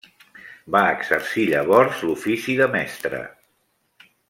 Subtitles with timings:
[0.75, 3.21] Va exercir llavors l'ofici de mestre.